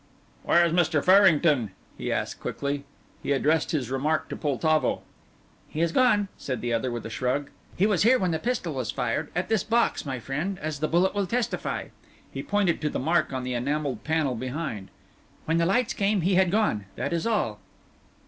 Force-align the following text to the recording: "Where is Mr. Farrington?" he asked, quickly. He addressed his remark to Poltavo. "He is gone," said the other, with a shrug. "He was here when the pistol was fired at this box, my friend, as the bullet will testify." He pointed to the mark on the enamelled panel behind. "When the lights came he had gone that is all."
"Where 0.41 0.65
is 0.65 0.73
Mr. 0.73 1.05
Farrington?" 1.05 1.69
he 1.95 2.11
asked, 2.11 2.39
quickly. 2.39 2.85
He 3.21 3.33
addressed 3.33 3.69
his 3.69 3.91
remark 3.91 4.29
to 4.29 4.35
Poltavo. 4.35 5.03
"He 5.69 5.81
is 5.81 5.91
gone," 5.91 6.27
said 6.39 6.59
the 6.61 6.73
other, 6.73 6.89
with 6.91 7.05
a 7.05 7.11
shrug. 7.11 7.51
"He 7.77 7.85
was 7.85 8.01
here 8.01 8.17
when 8.17 8.31
the 8.31 8.39
pistol 8.39 8.73
was 8.73 8.89
fired 8.89 9.29
at 9.35 9.47
this 9.47 9.63
box, 9.63 10.03
my 10.03 10.19
friend, 10.19 10.57
as 10.57 10.79
the 10.79 10.87
bullet 10.87 11.13
will 11.13 11.27
testify." 11.27 11.89
He 12.31 12.41
pointed 12.41 12.81
to 12.81 12.89
the 12.89 12.97
mark 12.97 13.31
on 13.31 13.43
the 13.43 13.53
enamelled 13.53 14.03
panel 14.03 14.33
behind. 14.33 14.89
"When 15.45 15.57
the 15.57 15.67
lights 15.67 15.93
came 15.93 16.21
he 16.21 16.33
had 16.33 16.49
gone 16.49 16.85
that 16.95 17.13
is 17.13 17.27
all." 17.27 17.59